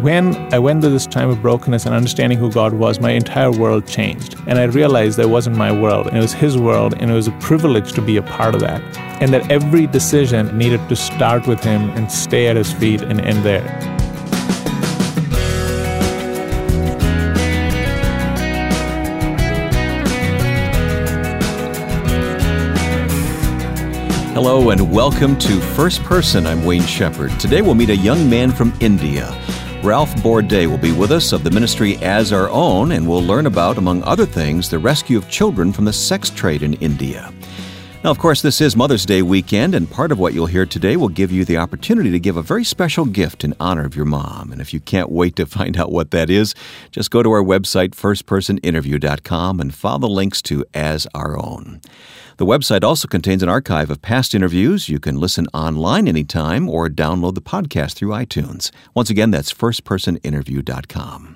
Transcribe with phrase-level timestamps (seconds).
[0.00, 3.50] when I went through this time of brokenness and understanding who God was, my entire
[3.50, 4.36] world changed.
[4.46, 7.28] And I realized that wasn't my world, and it was His world, and it was
[7.28, 8.80] a privilege to be a part of that.
[9.20, 13.20] And that every decision needed to start with Him and stay at His feet and
[13.20, 13.68] end there.
[24.32, 26.46] Hello and welcome to First Person.
[26.46, 27.38] I'm Wayne Shepherd.
[27.38, 29.41] Today we'll meet a young man from India.
[29.82, 33.46] Ralph Bourdet will be with us of the ministry As Our Own, and we'll learn
[33.46, 37.32] about, among other things, the rescue of children from the sex trade in India.
[38.04, 40.96] Now, of course, this is Mother's Day weekend, and part of what you'll hear today
[40.96, 44.06] will give you the opportunity to give a very special gift in honor of your
[44.06, 44.50] mom.
[44.50, 46.52] And if you can't wait to find out what that is,
[46.90, 51.80] just go to our website, firstpersoninterview.com, and follow the links to As Our Own.
[52.38, 54.88] The website also contains an archive of past interviews.
[54.88, 58.72] You can listen online anytime or download the podcast through iTunes.
[58.94, 61.31] Once again, that's firstpersoninterview.com.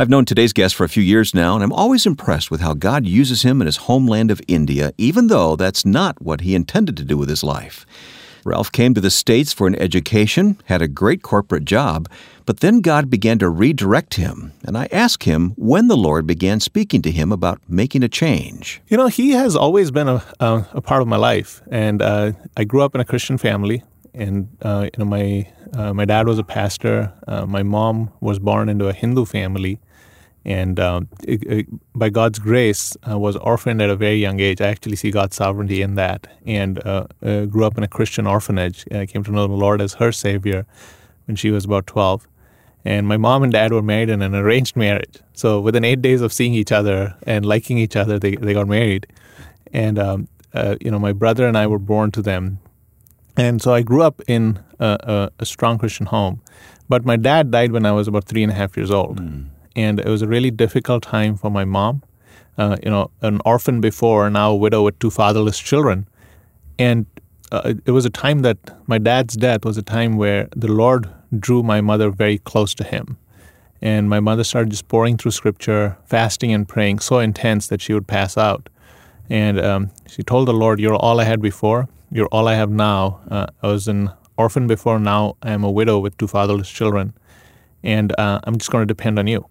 [0.00, 2.72] I've known today's guest for a few years now, and I'm always impressed with how
[2.72, 6.96] God uses him in his homeland of India, even though that's not what he intended
[6.98, 7.84] to do with his life.
[8.44, 12.08] Ralph came to the States for an education, had a great corporate job,
[12.46, 14.52] but then God began to redirect him.
[14.64, 18.80] And I asked him when the Lord began speaking to him about making a change.
[18.86, 21.60] You know, He has always been a, a, a part of my life.
[21.72, 23.82] And uh, I grew up in a Christian family.
[24.14, 27.12] And uh, you know, my uh, my dad was a pastor.
[27.26, 29.80] Uh, my mom was born into a Hindu family,
[30.48, 34.62] and um, it, it, by God's grace, uh, was orphaned at a very young age.
[34.62, 38.26] I actually see God's sovereignty in that, and uh, uh, grew up in a Christian
[38.26, 38.86] orphanage.
[38.90, 40.64] I came to know the Lord as her Savior
[41.26, 42.26] when she was about twelve,
[42.82, 45.18] and my mom and dad were married in an arranged marriage.
[45.34, 48.66] So within eight days of seeing each other and liking each other, they they got
[48.66, 49.06] married,
[49.70, 52.58] and um, uh, you know my brother and I were born to them,
[53.36, 56.40] and so I grew up in a, a, a strong Christian home.
[56.88, 59.20] But my dad died when I was about three and a half years old.
[59.20, 62.02] Mm and it was a really difficult time for my mom.
[62.56, 66.08] Uh, you know, an orphan before, now a widow with two fatherless children,
[66.76, 67.06] and
[67.52, 71.08] uh, it was a time that my dad's death was a time where the Lord
[71.38, 73.16] drew my mother very close to Him,
[73.80, 77.94] and my mother started just pouring through Scripture, fasting and praying so intense that she
[77.94, 78.68] would pass out,
[79.30, 81.88] and um, she told the Lord, "You're all I had before.
[82.10, 83.20] You're all I have now.
[83.30, 84.98] Uh, I was an orphan before.
[84.98, 87.12] Now I am a widow with two fatherless children,
[87.84, 89.46] and uh, I'm just going to depend on you."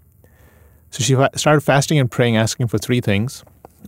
[0.89, 3.43] So she started fasting and praying, asking for three things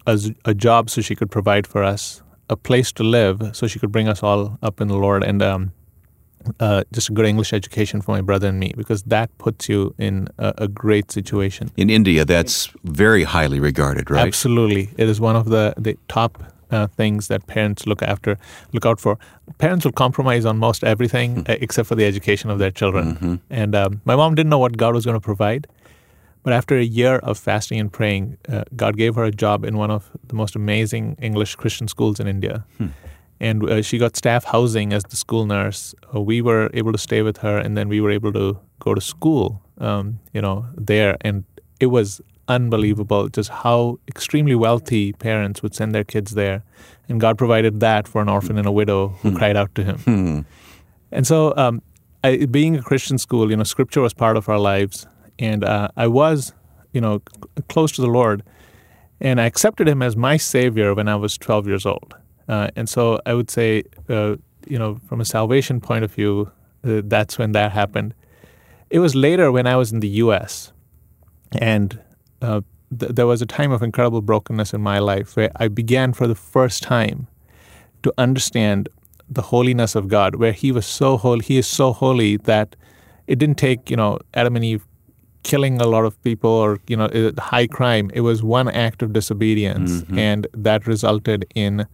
[0.05, 3.79] a, a, job so she could provide for us, a place to live so she
[3.79, 5.71] could bring us all up in the Lord, and um,
[6.59, 9.93] uh, just a good English education for my brother and me, because that puts you
[9.97, 11.71] in a, a, great situation.
[11.77, 14.25] In India, that's very highly regarded, right?
[14.25, 14.89] Absolutely.
[14.97, 18.37] It is one of the, the top uh, things that parents look after,
[18.73, 19.17] look out for.
[19.57, 21.63] Parents will compromise on most everything mm-hmm.
[21.63, 23.15] except for the education of their children.
[23.15, 23.35] Mm-hmm.
[23.49, 25.67] And um, my mom didn't know what God was going to provide.
[26.43, 29.77] But after a year of fasting and praying, uh, God gave her a job in
[29.77, 32.65] one of the most amazing English Christian schools in India.
[32.77, 32.87] Hmm.
[33.41, 35.95] And uh, she got staff housing as the school nurse.
[36.13, 38.93] Uh, we were able to stay with her, and then we were able to go
[38.93, 41.17] to school, um, you know, there.
[41.21, 41.43] And
[41.79, 46.63] it was unbelievable just how extremely wealthy parents would send their kids there.
[47.07, 49.37] And God provided that for an orphan and a widow who hmm.
[49.37, 49.97] cried out to Him.
[49.99, 50.39] Hmm.
[51.11, 51.81] And so, um,
[52.23, 55.07] I, being a Christian school, you know, Scripture was part of our lives
[55.39, 56.53] and uh, I was,
[56.93, 57.21] you know,
[57.69, 58.43] close to the Lord,
[59.19, 62.13] and I accepted Him as my Savior when I was 12 years old.
[62.47, 64.35] Uh, and so I would say, uh,
[64.67, 66.51] you know, from a salvation point of view,
[66.83, 68.13] uh, that's when that happened.
[68.89, 70.73] It was later when I was in the U.S.
[71.59, 71.99] and
[72.41, 72.61] uh,
[72.97, 76.27] th- there was a time of incredible brokenness in my life where I began for
[76.27, 77.27] the first time
[78.03, 78.89] to understand
[79.29, 82.75] the holiness of God, where He was so holy, He is so holy that
[83.27, 84.87] it didn't take, you know, Adam and Eve
[85.43, 89.13] killing a lot of people or you know high crime it was one act of
[89.13, 90.01] disobedience.
[90.01, 90.19] Mm-hmm.
[90.19, 91.87] and that resulted in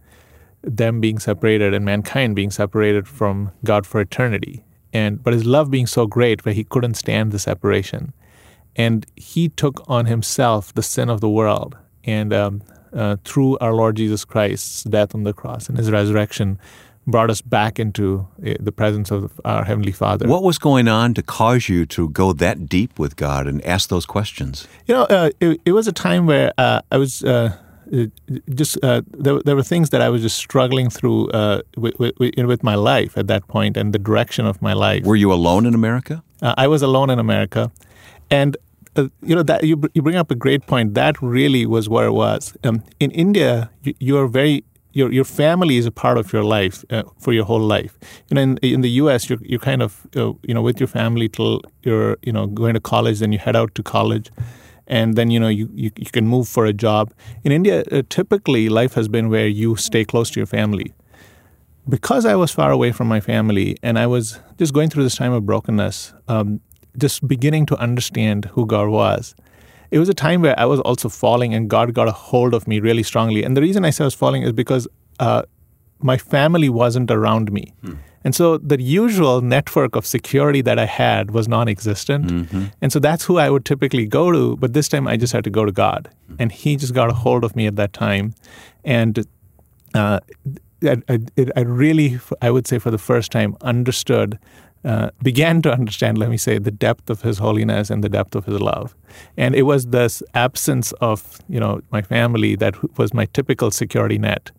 [0.62, 4.64] them being separated and mankind being separated from god for eternity.
[4.92, 8.12] And but his love being so great where he couldn't stand the separation.
[8.74, 11.76] And he took on himself the sin of the world
[12.06, 12.62] and um,
[12.92, 16.58] uh, through our lord jesus christ's death on the cross and his resurrection
[17.06, 20.26] brought us back into eh, the presence of our Heavenly Father.
[20.28, 23.88] What was going on to cause you to go that deep with God and ask
[23.88, 24.66] those questions?
[24.86, 27.22] You know, uh, it, it, was a time where uh, I was.
[27.22, 27.56] Uh,
[28.52, 32.14] just uh, there, there were things that I was just struggling through uh, with, with,
[32.18, 35.04] with, my life at that point and the direction of my life.
[35.04, 36.24] Were you alone in America?
[36.42, 37.70] Uh, I was alone in America,
[38.28, 38.56] and
[38.96, 40.94] you know that you you bring up a great point.
[40.94, 42.56] That really was where it was.
[42.64, 44.64] Um, in India, you, you are very
[44.96, 47.98] your your family is a part of your life uh, for your whole life.
[48.28, 50.86] You know, in, in the U.S., you're you're kind of uh, you know with your
[50.88, 54.30] family till you're you know going to college, then you head out to college,
[54.86, 57.12] and then you know you you, you can move for a job.
[57.44, 60.94] In India, uh, typically life has been where you stay close to your family.
[61.88, 65.16] Because I was far away from my family, and I was just going through this
[65.16, 66.60] time of brokenness, um,
[66.98, 69.34] just beginning to understand who God was
[69.90, 72.66] it was a time where I was also falling, and God got a hold of
[72.66, 73.42] me really strongly.
[73.42, 74.88] And the reason I say I was falling is because
[75.20, 75.42] uh,
[76.00, 77.72] my family wasn't around me.
[77.82, 77.94] Hmm.
[78.24, 82.26] And so the usual network of security that I had was non existent.
[82.26, 82.64] Mm-hmm.
[82.82, 84.56] And so that's who I would typically go to.
[84.56, 86.10] But this time I just had to go to God.
[86.10, 86.36] Mm-hmm.
[86.40, 88.34] And He just got a hold of me at that time.
[88.84, 89.24] And
[89.94, 90.18] uh,
[90.82, 91.18] I, I,
[91.56, 94.40] I, really, I would say for the first time, understood
[94.86, 98.36] uh, began to understand, let me say, the depth of His holiness and the depth
[98.36, 98.94] of His love.
[99.36, 104.16] And it was this absence of, you know, my family that was my typical security
[104.16, 104.52] net,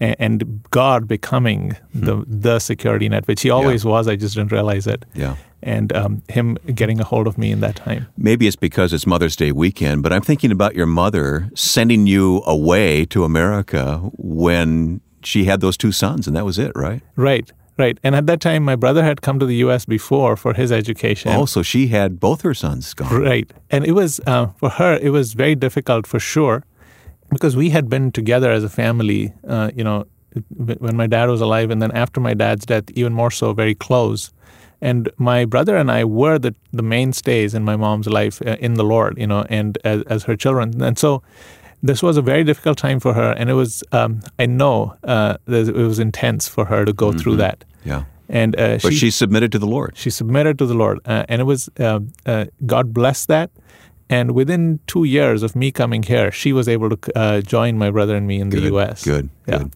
[0.00, 2.04] and, God becoming hmm.
[2.04, 3.90] the the security net, which He always yeah.
[3.90, 4.08] was.
[4.08, 5.04] I just didn't realize it.
[5.14, 5.36] Yeah.
[5.62, 8.06] And um, Him getting a hold of me in that time.
[8.16, 12.42] Maybe it's because it's Mother's Day weekend, but I'm thinking about your mother sending you
[12.46, 17.02] away to America when she had those two sons, and that was it, right?
[17.16, 17.52] Right.
[17.76, 17.98] Right.
[18.04, 19.84] And at that time, my brother had come to the U.S.
[19.84, 21.32] before for his education.
[21.32, 23.20] Oh, so she had both her sons gone.
[23.20, 23.52] Right.
[23.70, 26.64] And it was, uh, for her, it was very difficult for sure
[27.30, 30.06] because we had been together as a family, uh, you know,
[30.50, 33.74] when my dad was alive and then after my dad's death, even more so, very
[33.74, 34.32] close.
[34.80, 38.74] And my brother and I were the, the mainstays in my mom's life uh, in
[38.74, 40.80] the Lord, you know, and as, as her children.
[40.82, 41.22] And so,
[41.84, 45.36] this was a very difficult time for her, and it was um, I know uh,
[45.46, 47.18] it was intense for her to go mm-hmm.
[47.18, 47.64] through that.
[47.84, 48.04] Yeah.
[48.28, 49.92] And uh, but she, she, submitted to the Lord.
[49.94, 53.50] She submitted to the Lord, uh, and it was uh, uh, God blessed that.
[54.08, 57.90] And within two years of me coming here, she was able to uh, join my
[57.90, 59.04] brother and me in good, the U.S.
[59.04, 59.58] Good, yeah.
[59.58, 59.72] good.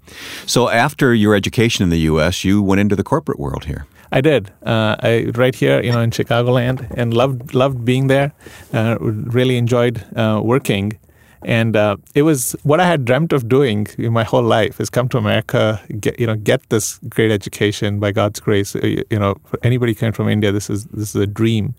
[0.47, 3.87] So after your education in the U.S., you went into the corporate world here.
[4.11, 4.51] I did.
[4.63, 8.33] Uh, I right here, you know, in Chicagoland, and loved loved being there.
[8.73, 10.99] Uh, really enjoyed uh, working,
[11.43, 14.91] and uh, it was what I had dreamt of doing in my whole life: is
[14.91, 18.75] come to America, get you know, get this great education by God's grace.
[18.75, 21.75] Uh, you know, for anybody coming from India, this is this is a dream,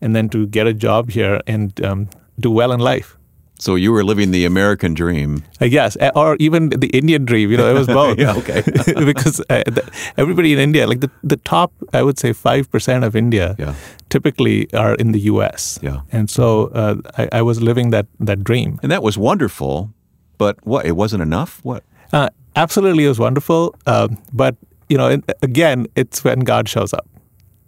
[0.00, 2.08] and then to get a job here and um,
[2.38, 3.16] do well in life.
[3.60, 5.44] So you were living the American dream.
[5.60, 7.50] I guess, or even the Indian dream.
[7.50, 8.18] You know, it was both.
[8.18, 8.62] yeah, okay.
[9.04, 13.14] because uh, the, everybody in India, like the, the top, I would say 5% of
[13.14, 13.74] India yeah.
[14.08, 15.78] typically are in the U.S.
[15.82, 16.00] Yeah.
[16.10, 18.80] And so uh, I, I, was living that, that dream.
[18.82, 19.92] And that was wonderful,
[20.38, 21.60] but what, it wasn't enough?
[21.62, 21.84] What?
[22.14, 23.74] Uh, absolutely, it was wonderful.
[23.86, 24.56] Um, but,
[24.88, 27.06] you know, it, again, it's when God shows up.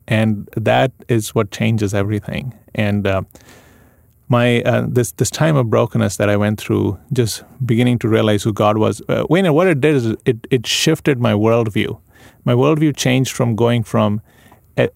[0.09, 2.55] And that is what changes everything.
[2.75, 3.23] And uh,
[4.29, 8.43] my uh, this this time of brokenness that I went through, just beginning to realize
[8.43, 9.03] who God was.
[9.09, 12.01] Uh, Wayne, what it did is it it shifted my worldview.
[12.45, 14.21] My worldview changed from going from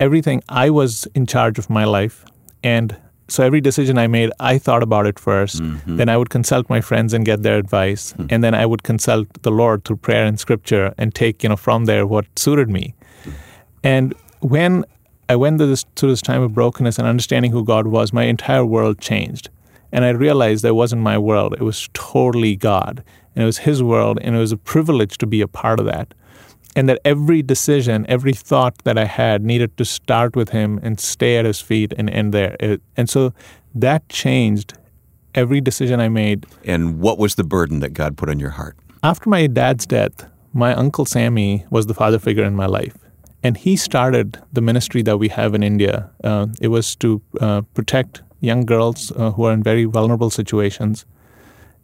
[0.00, 2.24] everything I was in charge of my life,
[2.62, 2.96] and
[3.28, 5.96] so every decision I made, I thought about it 1st mm-hmm.
[5.96, 8.26] Then I would consult my friends and get their advice, mm-hmm.
[8.30, 11.56] and then I would consult the Lord through prayer and scripture and take you know
[11.56, 12.94] from there what suited me.
[12.94, 13.30] Mm-hmm.
[13.82, 14.84] And when
[15.28, 18.24] I went through this, through this time of brokenness and understanding who God was, my
[18.24, 19.48] entire world changed.
[19.92, 23.02] And I realized that wasn't my world, it was totally God.
[23.34, 25.86] And it was His world, and it was a privilege to be a part of
[25.86, 26.14] that.
[26.74, 30.98] And that every decision, every thought that I had needed to start with Him and
[31.00, 32.56] stay at His feet and end there.
[32.96, 33.32] and so
[33.74, 34.74] that changed
[35.34, 36.46] every decision I made.
[36.64, 38.76] And what was the burden that God put on your heart?
[39.02, 42.96] After my dad's death, my uncle Sammy was the father figure in my life.
[43.46, 46.10] And he started the ministry that we have in India.
[46.24, 51.06] Uh, it was to uh, protect young girls uh, who are in very vulnerable situations.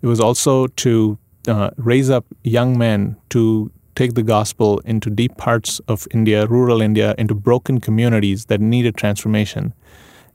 [0.01, 5.37] It was also to uh, raise up young men to take the gospel into deep
[5.37, 9.73] parts of India, rural India, into broken communities that needed transformation,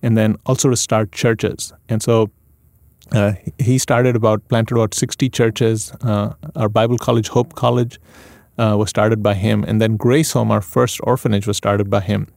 [0.01, 1.73] and then also to start churches.
[1.89, 2.31] And so
[3.11, 7.99] uh, he started about, planted about 60 churches, uh, our Bible college, Hope College
[8.57, 12.01] uh, was started by him, and then Grace Home, our first orphanage, was started by
[12.01, 12.27] him.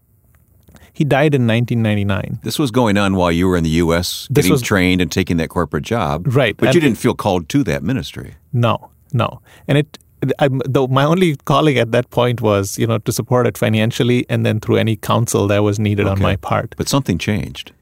[0.93, 2.41] He died in 1999.
[2.43, 5.11] This was going on while you were in the U.S., this getting was, trained and
[5.11, 6.25] taking that corporate job.
[6.27, 6.57] Right.
[6.57, 8.35] But you didn't feel called to that ministry.
[8.53, 9.41] No, no.
[9.69, 9.99] And it,
[10.39, 14.27] I, the, my only calling at that point was, you know, to support it financially
[14.29, 16.13] and then through any counsel that was needed okay.
[16.13, 16.75] on my part.
[16.77, 17.73] But something changed.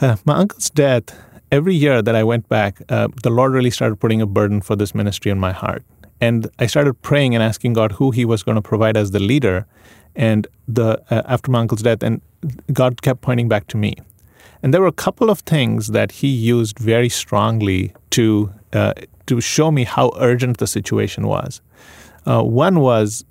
[0.00, 1.14] Uh, my uncle's death,
[1.50, 4.76] every year that I went back, uh, the Lord really started putting a burden for
[4.76, 5.84] this ministry in my heart.
[6.20, 9.20] And I started praying and asking God who He was going to provide as the
[9.20, 9.66] leader.
[10.14, 12.22] And the uh, after my uncle's death, and
[12.72, 13.94] God kept pointing back to me.
[14.62, 18.94] And there were a couple of things that He used very strongly to uh,
[19.26, 21.60] to show me how urgent the situation was.
[22.24, 23.24] Uh, one was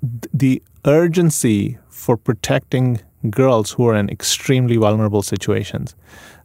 [0.00, 5.94] th- the urgency for protecting girls who are in extremely vulnerable situations,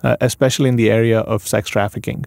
[0.04, 2.26] uh, especially in the area of sex trafficking.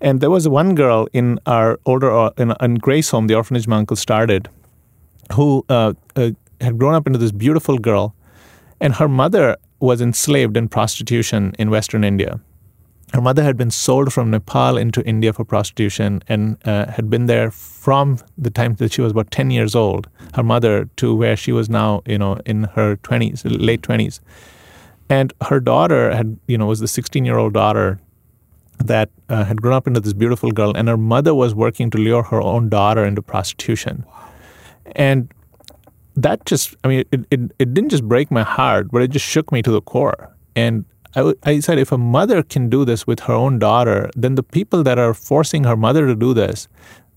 [0.00, 3.66] And there was one girl in our older uh, in, in Grace home, the orphanage
[3.66, 4.48] my uncle started,
[5.32, 8.14] who uh, uh, had grown up into this beautiful girl,
[8.80, 12.40] and her mother was enslaved in prostitution in Western India.
[13.12, 17.26] Her mother had been sold from Nepal into India for prostitution and uh, had been
[17.26, 21.36] there from the time that she was about 10 years old, her mother, to where
[21.36, 24.20] she was now, you know, in her 20s, late 20s.
[25.08, 28.00] And her daughter had, you know, was the 16 year old daughter
[28.86, 31.98] that uh, had grown up into this beautiful girl, and her mother was working to
[31.98, 34.04] lure her own daughter into prostitution.
[34.94, 35.32] And
[36.16, 39.26] that just, I mean, it, it, it didn't just break my heart, but it just
[39.26, 40.34] shook me to the core.
[40.54, 44.34] And I, I said, if a mother can do this with her own daughter, then
[44.34, 46.68] the people that are forcing her mother to do this,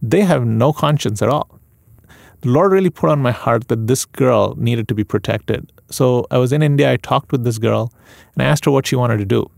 [0.01, 1.59] they have no conscience at all.
[2.41, 5.71] The Lord really put on my heart that this girl needed to be protected.
[5.89, 7.91] So I was in India, I talked with this girl,
[8.33, 9.49] and I asked her what she wanted to do.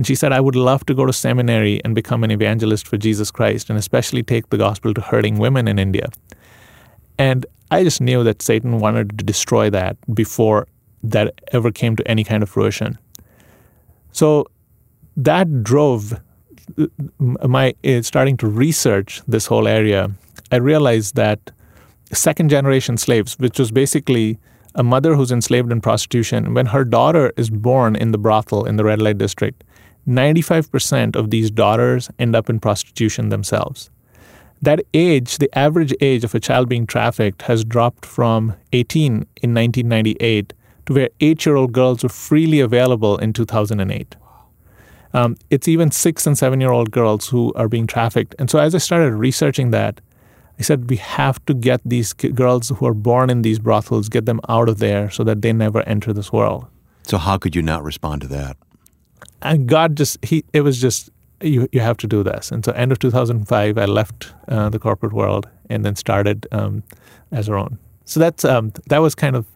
[0.00, 2.96] And she said, I would love to go to seminary and become an evangelist for
[2.96, 6.08] Jesus Christ, and especially take the gospel to hurting women in India.
[7.18, 10.68] And I just knew that Satan wanted to destroy that before
[11.02, 12.96] that ever came to any kind of fruition.
[14.12, 14.46] So
[15.18, 16.18] that drove
[17.18, 20.10] my uh, starting to research this whole area.
[20.50, 21.50] I realized that
[22.10, 24.38] second generation slaves, which was basically
[24.74, 28.76] a mother who's enslaved in prostitution, when her daughter is born in the brothel in
[28.76, 29.62] the red light district,
[30.08, 33.90] 95% of these daughters end up in prostitution themselves
[34.62, 39.54] that age, the average age of a child being trafficked, has dropped from 18 in
[39.54, 40.52] 1998
[40.86, 44.16] to where eight year old girls were freely available in 2008.
[45.12, 48.34] Um, it's even six and seven year old girls who are being trafficked.
[48.38, 50.00] And so, as I started researching that,
[50.58, 54.26] I said, we have to get these girls who are born in these brothels, get
[54.26, 56.66] them out of there so that they never enter this world.
[57.04, 58.56] So, how could you not respond to that?
[59.42, 61.10] And God just, he, it was just,
[61.40, 62.50] you, you have to do this.
[62.50, 66.82] And so, end of 2005, I left uh, the corporate world and then started um,
[67.32, 67.78] as our own.
[68.04, 69.46] So that's um, that was kind of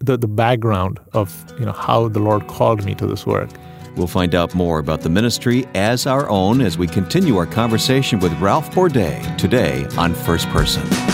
[0.00, 3.50] the, the background of you know how the Lord called me to this work.
[3.96, 8.18] We'll find out more about the ministry as our own as we continue our conversation
[8.18, 11.13] with Ralph Bourdet today on First Person.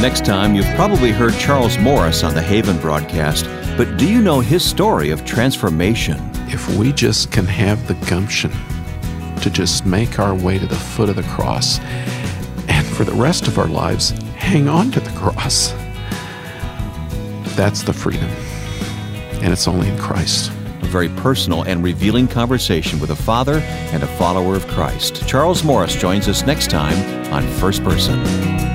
[0.00, 4.38] Next time, you've probably heard Charles Morris on the Haven broadcast, but do you know
[4.38, 6.16] his story of transformation?
[6.46, 8.52] If we just can have the gumption
[9.40, 11.80] to just make our way to the foot of the cross
[12.68, 15.72] and for the rest of our lives, hang on to the cross,
[17.56, 18.30] that's the freedom.
[19.42, 23.58] And it's only in Christ a very personal and revealing conversation with a father
[23.90, 25.26] and a follower of Christ.
[25.26, 28.67] Charles Morris joins us next time on First Person.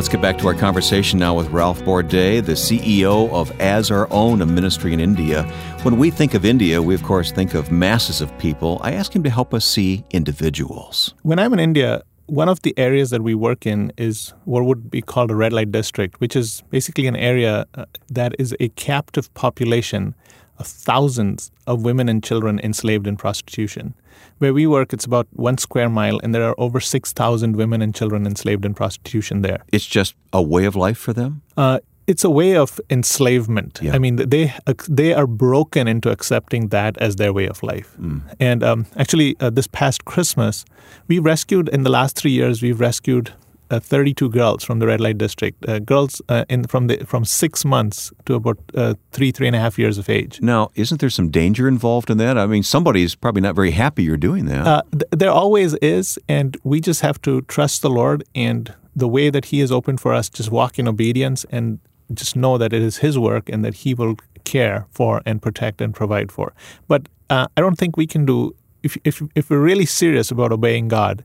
[0.00, 4.10] Let's get back to our conversation now with Ralph Bourdet, the CEO of As Our
[4.10, 5.42] Own, a ministry in India.
[5.82, 8.80] When we think of India, we of course think of masses of people.
[8.82, 11.12] I ask him to help us see individuals.
[11.20, 14.90] When I'm in India, one of the areas that we work in is what would
[14.90, 18.70] be called a red light district, which is basically an area uh, that is a
[18.70, 20.14] captive population
[20.60, 23.94] of thousands of women and children enslaved in prostitution.
[24.38, 27.94] Where we work, it's about one square mile, and there are over 6,000 women and
[27.94, 29.64] children enslaved in prostitution there.
[29.72, 31.42] It's just a way of life for them?
[31.56, 33.78] Uh, it's a way of enslavement.
[33.80, 33.94] Yeah.
[33.94, 34.52] I mean, they
[34.88, 37.96] they are broken into accepting that as their way of life.
[38.00, 38.22] Mm.
[38.40, 40.64] And um, actually, uh, this past Christmas,
[41.06, 42.62] we rescued in the last three years.
[42.62, 43.32] We've rescued
[43.70, 45.66] uh, 32 girls from the red light district.
[45.68, 49.56] Uh, girls uh, in from the from six months to about uh, three three and
[49.56, 50.40] a half years of age.
[50.40, 52.36] Now, isn't there some danger involved in that?
[52.36, 54.66] I mean, somebody's probably not very happy you're doing that.
[54.66, 59.08] Uh, th- there always is, and we just have to trust the Lord and the
[59.08, 60.28] way that He has opened for us.
[60.28, 61.78] Just walk in obedience and
[62.12, 65.80] just know that it is His work and that He will care for and protect
[65.80, 66.52] and provide for.
[66.88, 70.52] But uh, I don't think we can do if if if we're really serious about
[70.52, 71.24] obeying God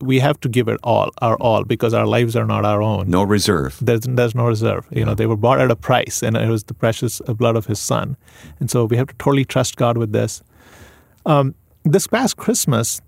[0.00, 3.08] we have to give it all, our all, because our lives are not our own.
[3.10, 3.78] No reserve.
[3.80, 4.86] There's, there's no reserve.
[4.90, 5.04] You yeah.
[5.04, 7.78] know, they were bought at a price, and it was the precious blood of His
[7.78, 8.16] Son.
[8.60, 10.42] And so we have to totally trust God with this.
[11.26, 11.54] Um,
[11.84, 13.00] this past Christmas,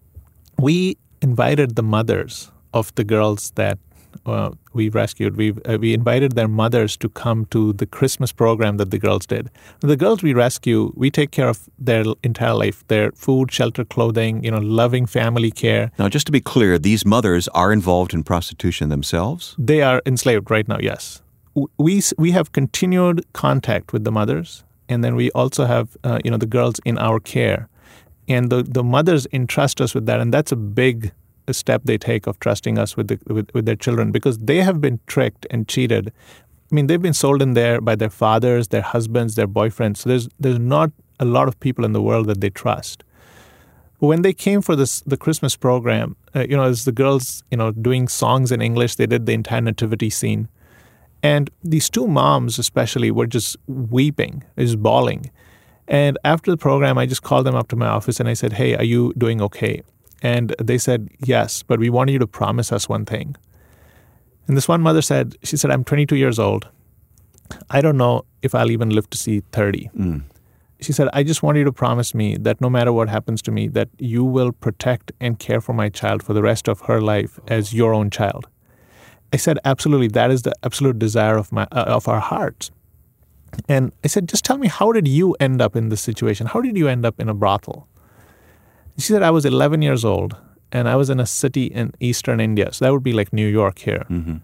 [0.59, 3.79] we invited the mothers of the girls that
[4.27, 5.37] uh, we rescued.
[5.37, 9.27] We uh, we invited their mothers to come to the Christmas program that the girls
[9.27, 9.51] did.
[9.81, 14.45] The girls we rescue, we take care of their entire life, their food, shelter, clothing,
[14.45, 15.91] you know, loving family care.
[15.99, 19.57] Now, just to be clear, these mothers are involved in prostitution themselves.
[19.59, 20.79] They are enslaved right now.
[20.81, 21.23] Yes,
[21.79, 26.31] we we have continued contact with the mothers, and then we also have uh, you
[26.31, 27.69] know the girls in our care.
[28.29, 31.13] and the the mothers entrust us with that, and that's a big
[31.53, 34.81] step they take of trusting us with, the, with with their children because they have
[34.81, 36.13] been tricked and cheated.
[36.71, 39.99] I mean, they've been sold in there by their fathers, their husbands, their boyfriends.
[39.99, 40.91] So there's there's not
[41.21, 43.05] a lot of people in the world that they trust.
[43.99, 47.57] When they came for this the Christmas program, uh, you know, as the girls, you
[47.57, 50.49] know, doing songs in English, they did the entire nativity scene,
[51.23, 55.31] and these two moms especially were just weeping, just bawling.
[55.89, 58.55] And after the program, I just called them up to my office and I said,
[58.55, 59.83] "Hey, are you doing okay?"
[60.23, 63.37] And they said, "Yes, but we want you to promise us one thing."
[64.47, 66.69] And this one mother said, "She said I'm 22 years old.
[67.71, 70.23] I don't know if I'll even live to see 30." Mm.
[70.81, 73.51] She said, "I just want you to promise me that no matter what happens to
[73.51, 77.01] me, that you will protect and care for my child for the rest of her
[77.01, 78.47] life as your own child."
[79.33, 80.09] I said, "Absolutely.
[80.09, 82.71] That is the absolute desire of my uh, of our hearts."
[83.69, 86.47] And I said, just tell me, how did you end up in this situation?
[86.47, 87.87] How did you end up in a brothel?
[88.99, 90.37] She said, I was 11 years old
[90.71, 92.73] and I was in a city in eastern India.
[92.73, 94.07] So that would be like New York here.
[94.09, 94.37] Mm-hmm.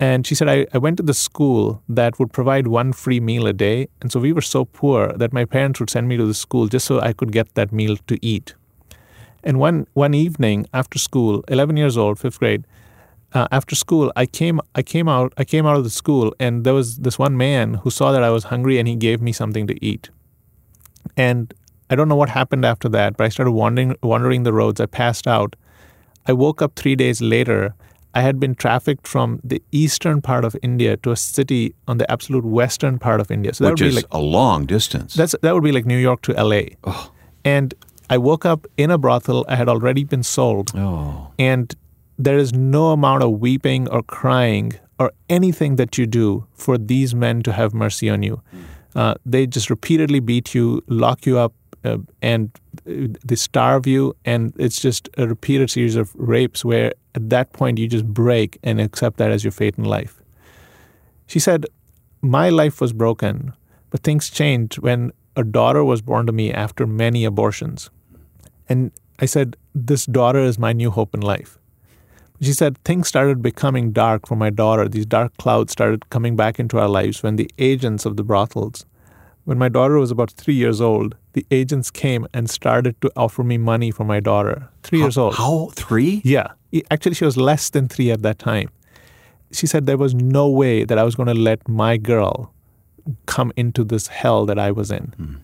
[0.00, 3.46] And she said, I, I went to the school that would provide one free meal
[3.46, 3.88] a day.
[4.00, 6.68] And so we were so poor that my parents would send me to the school
[6.68, 8.54] just so I could get that meal to eat.
[9.42, 12.64] And one, one evening after school, 11 years old, fifth grade,
[13.34, 16.64] uh, after school, I came I came out I came out of the school and
[16.64, 19.32] there was this one man who saw that I was hungry and he gave me
[19.32, 20.08] something to eat.
[21.16, 21.52] And
[21.90, 24.80] I don't know what happened after that, but I started wandering wandering the roads.
[24.80, 25.56] I passed out.
[26.26, 27.74] I woke up three days later.
[28.14, 32.10] I had been trafficked from the eastern part of India to a city on the
[32.10, 33.54] absolute western part of India.
[33.54, 35.14] So that Which would be like a long distance.
[35.14, 36.62] That's that would be like New York to LA.
[36.84, 37.12] Oh.
[37.44, 37.74] And
[38.10, 39.44] I woke up in a brothel.
[39.48, 40.72] I had already been sold.
[40.74, 41.32] Oh.
[41.38, 41.74] And
[42.18, 47.14] there is no amount of weeping or crying or anything that you do for these
[47.14, 48.42] men to have mercy on you.
[48.94, 51.52] Uh, they just repeatedly beat you, lock you up,
[51.84, 52.50] uh, and
[52.84, 54.16] they starve you.
[54.24, 58.58] And it's just a repeated series of rapes where at that point you just break
[58.62, 60.22] and accept that as your fate in life.
[61.26, 61.66] She said,
[62.22, 63.52] My life was broken,
[63.90, 67.90] but things changed when a daughter was born to me after many abortions.
[68.68, 71.58] And I said, This daughter is my new hope in life.
[72.40, 74.88] She said things started becoming dark for my daughter.
[74.88, 78.86] These dark clouds started coming back into our lives when the agents of the brothels,
[79.48, 83.42] when my daughter was about three years old, the agents came and started to offer
[83.42, 84.68] me money for my daughter.
[84.82, 85.36] Three how, years old.
[85.36, 85.70] How?
[85.72, 86.20] Three?
[86.22, 86.48] Yeah.
[86.90, 88.68] Actually, she was less than three at that time.
[89.50, 92.52] She said there was no way that I was going to let my girl
[93.24, 95.14] come into this hell that I was in.
[95.16, 95.34] Hmm.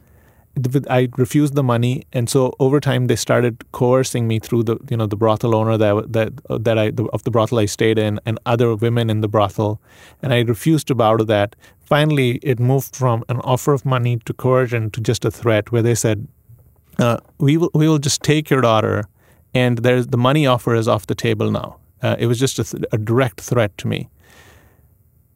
[0.89, 4.97] I refused the money, and so over time they started coercing me through the you
[4.97, 7.99] know the brothel owner that that uh, that I the, of the brothel I stayed
[7.99, 9.81] in, and other women in the brothel,
[10.23, 11.57] and I refused to bow to that.
[11.81, 15.83] Finally, it moved from an offer of money to coercion to just a threat, where
[15.83, 16.29] they said,
[16.99, 19.09] uh, "We will we will just take your daughter,
[19.55, 22.65] and there's the money offer is off the table now." Uh, it was just a,
[22.65, 24.11] th- a direct threat to me.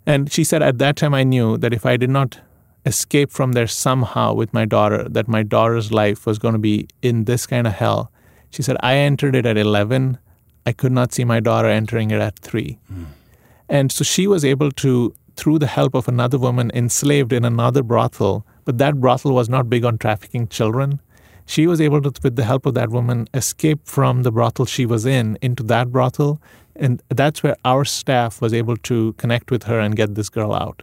[0.05, 2.41] And she said, at that time, I knew that if I did not
[2.89, 6.89] escape from there somehow with my daughter, that my daughter's life was going to be
[7.03, 8.11] in this kind of hell.
[8.51, 10.19] She said, I entered it at 11.
[10.65, 12.79] I could not see my daughter entering it at 3.
[12.93, 13.07] Mm.
[13.69, 17.83] And so she was able to, through the help of another woman enslaved in another
[17.83, 21.01] brothel, but that brothel was not big on trafficking children.
[21.45, 24.87] She was able to, with the help of that woman, escape from the brothel she
[24.87, 26.41] was in into that brothel.
[26.75, 30.55] And that's where our staff was able to connect with her and get this girl
[30.55, 30.83] out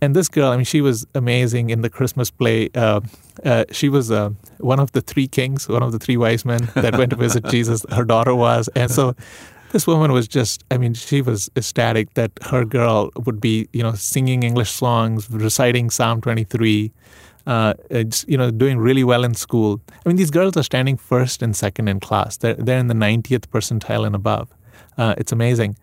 [0.00, 2.70] and this girl, I mean, she was amazing in the Christmas play.
[2.74, 3.00] Uh,
[3.44, 6.68] uh, she was uh, one of the three kings, one of the three wise men
[6.74, 7.84] that went to visit Jesus.
[7.90, 9.14] Her daughter was, and so
[9.72, 13.82] this woman was just, I mean, she was ecstatic that her girl would be, you
[13.82, 16.92] know, singing English songs, reciting Psalm 23,
[17.46, 17.74] uh,
[18.26, 19.80] you know, doing really well in school.
[20.04, 22.36] I mean, these girls are standing first and second in class.
[22.36, 24.48] They're, they're in the 90th percentile and above.
[24.96, 25.76] Uh, it's amazing.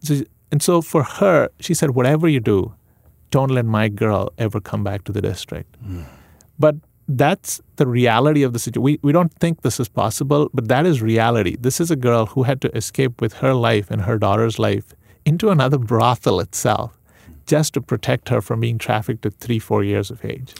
[0.00, 2.74] So, and so for her, she said, whatever you do,
[3.32, 5.76] don't let my girl ever come back to the district.
[5.84, 6.04] Mm.
[6.58, 6.76] But
[7.08, 8.82] that's the reality of the situation.
[8.82, 11.56] We, we don't think this is possible, but that is reality.
[11.58, 14.94] This is a girl who had to escape with her life and her daughter's life
[15.24, 16.92] into another brothel itself
[17.46, 20.54] just to protect her from being trafficked at three, four years of age.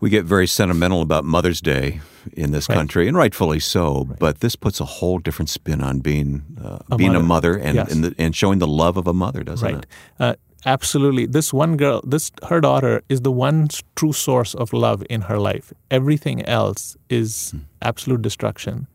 [0.00, 2.00] We get very sentimental about Mother's Day
[2.34, 2.74] in this right.
[2.74, 4.04] country, and rightfully so.
[4.04, 4.18] Right.
[4.18, 7.20] But this puts a whole different spin on being uh, a being mother.
[7.20, 7.92] a mother and yes.
[7.92, 9.82] and, the, and, showing the love of a mother, doesn't right.
[9.82, 9.86] it?
[10.20, 10.34] Uh,
[10.66, 11.26] absolutely.
[11.26, 15.38] This one girl this her daughter is the one true source of love in her
[15.38, 15.72] life.
[15.90, 17.58] Everything else is Hmm.
[17.82, 18.86] absolute destruction.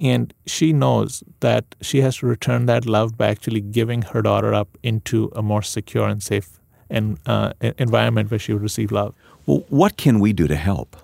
[0.00, 4.52] And she knows that she has to return that love by actually giving her daughter
[4.52, 9.14] up into a more secure and safe and uh, environment where she would receive love.
[9.46, 10.96] Well what can we do to help?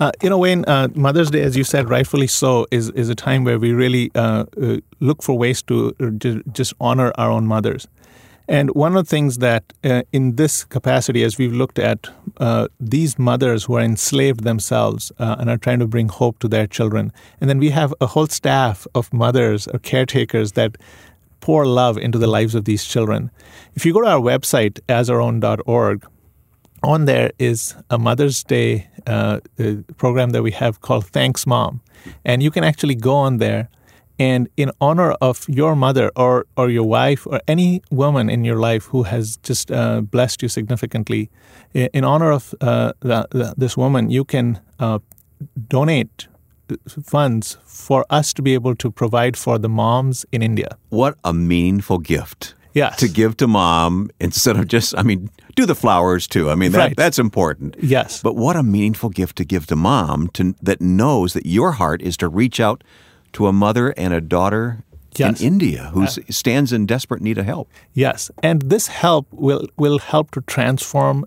[0.00, 3.14] Uh, you know, Wayne, uh, Mother's Day, as you said, rightfully so, is, is a
[3.14, 5.94] time where we really uh, uh look for ways to
[6.52, 7.86] just honor our own mothers.
[8.48, 12.68] And one of the things that, uh, in this capacity, as we've looked at uh,
[12.80, 17.12] these mothers who are enslaved themselves and are trying to bring hope to their children,
[17.40, 20.76] and then we have a whole staff of mothers or caretakers that
[21.40, 23.30] pour love into the lives of these children.
[23.74, 26.06] If you go to our website, asourOwn.org,
[26.82, 31.80] on there is a Mother's Day uh, uh, program that we have called Thanks Mom.
[32.24, 33.68] And you can actually go on there
[34.18, 38.56] and in honor of your mother or, or your wife or any woman in your
[38.56, 41.30] life who has just uh, blessed you significantly,
[41.74, 44.98] in honor of uh, the, the, this woman, you can uh,
[45.68, 46.28] donate
[47.02, 50.76] funds for us to be able to provide for the moms in India.
[50.90, 52.54] What a meaningful gift.
[52.74, 52.96] Yes.
[53.00, 56.48] To give to mom instead of just, I mean, do the flowers too.
[56.48, 56.96] I mean, that, right.
[56.96, 57.76] that's important.
[57.82, 58.22] Yes.
[58.22, 62.00] But what a meaningful gift to give to mom to, that knows that your heart
[62.00, 62.82] is to reach out
[63.34, 64.84] to a mother and a daughter
[65.16, 65.40] yes.
[65.40, 67.68] in India who uh, stands in desperate need of help.
[67.92, 68.30] Yes.
[68.42, 71.24] And this help will, will help to transform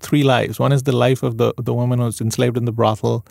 [0.00, 0.58] three lives.
[0.58, 3.24] One is the life of the, the woman who's enslaved in the brothel,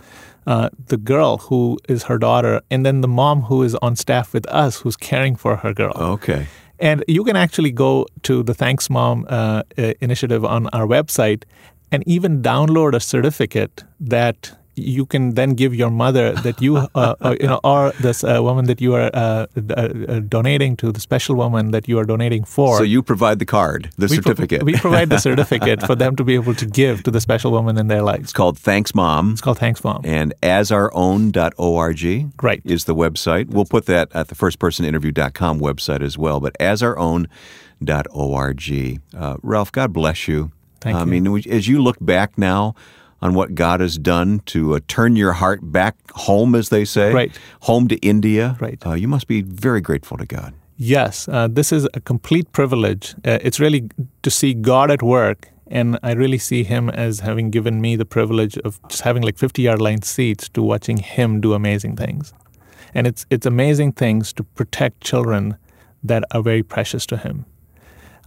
[0.45, 4.33] uh, the girl who is her daughter, and then the mom who is on staff
[4.33, 5.93] with us who's caring for her girl.
[5.95, 6.47] Okay.
[6.79, 11.43] And you can actually go to the Thanks Mom uh, uh initiative on our website
[11.91, 17.15] and even download a certificate that you can then give your mother that you, uh,
[17.21, 20.91] uh, you know, or this uh, woman that you are uh, uh, uh, donating to,
[20.91, 22.77] the special woman that you are donating for.
[22.77, 24.59] So you provide the card, the we certificate.
[24.59, 27.51] Pro- we provide the certificate for them to be able to give to the special
[27.51, 28.21] woman in their life.
[28.21, 29.31] It's called Thanks Mom.
[29.31, 30.01] It's called Thanks Mom.
[30.03, 32.61] And asourOwn.org right.
[32.63, 33.49] is the website.
[33.49, 37.29] We'll put that at the firstpersoninterview.com website as well, but asourOwn.org.
[39.17, 40.51] Uh, Ralph, God bless you.
[40.81, 41.21] Thank I you.
[41.21, 42.75] mean, as you look back now,
[43.25, 47.11] on what God has done to uh, turn your heart back home, as they say,
[47.11, 47.39] right.
[47.61, 48.55] home to India.
[48.59, 48.85] Right.
[48.85, 50.53] Uh, you must be very grateful to God.
[50.77, 53.15] Yes, uh, this is a complete privilege.
[53.25, 53.89] Uh, it's really
[54.21, 58.05] to see God at work, and I really see Him as having given me the
[58.05, 62.33] privilege of just having like 50 yard line seats to watching Him do amazing things.
[62.93, 65.57] And it's, it's amazing things to protect children
[66.03, 67.45] that are very precious to Him.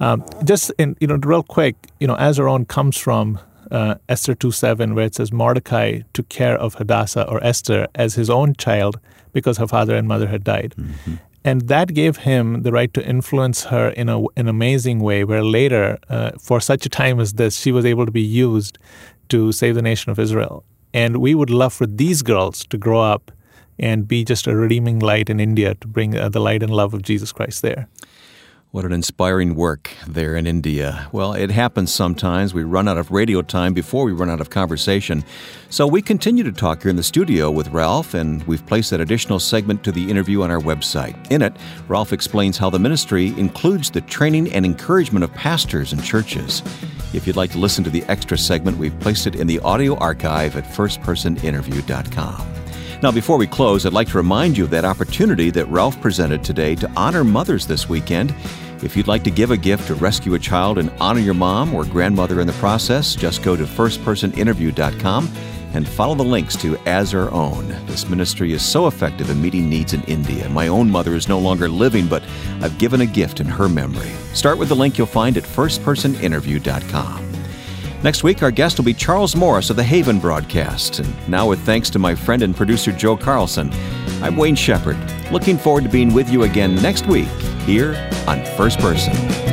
[0.01, 3.39] Um, just in, you know, real quick, you know, As Our Own comes from
[3.71, 8.31] uh, Esther 2.7 where it says Mordecai took care of Hadassah or Esther as his
[8.31, 8.99] own child
[9.33, 10.75] because her father and mother had died.
[10.77, 11.15] Mm-hmm.
[11.45, 15.43] And that gave him the right to influence her in a, an amazing way, where
[15.43, 18.79] later, uh, for such a time as this, she was able to be used
[19.29, 20.65] to save the nation of Israel.
[20.93, 23.31] And we would love for these girls to grow up
[23.79, 26.93] and be just a redeeming light in India to bring uh, the light and love
[26.95, 27.89] of Jesus Christ there.
[28.79, 31.09] What an inspiring work there in India.
[31.11, 32.55] Well, it happens sometimes.
[32.55, 35.25] We run out of radio time before we run out of conversation.
[35.69, 39.01] So we continue to talk here in the studio with Ralph, and we've placed that
[39.01, 41.29] additional segment to the interview on our website.
[41.29, 41.57] In it,
[41.89, 46.63] Ralph explains how the ministry includes the training and encouragement of pastors and churches.
[47.13, 49.97] If you'd like to listen to the extra segment, we've placed it in the audio
[49.97, 52.59] archive at firstpersoninterview.com.
[53.01, 56.43] Now, before we close, I'd like to remind you of that opportunity that Ralph presented
[56.43, 58.35] today to honor mothers this weekend.
[58.83, 61.75] If you'd like to give a gift to rescue a child and honor your mom
[61.75, 65.29] or grandmother in the process, just go to firstpersoninterview.com
[65.75, 67.69] and follow the links to As Our Own.
[67.87, 70.49] This ministry is so effective in meeting needs in India.
[70.49, 72.23] My own mother is no longer living, but
[72.61, 74.11] I've given a gift in her memory.
[74.33, 77.33] Start with the link you'll find at firstpersoninterview.com.
[78.05, 81.01] Next week, our guest will be Charles Morris of the Haven broadcast.
[81.01, 83.73] And now, with thanks to my friend and producer Joe Carlson,
[84.23, 84.97] I'm Wayne Shepherd.
[85.33, 87.29] Looking forward to being with you again next week
[87.69, 87.95] here
[88.27, 89.48] on First Person.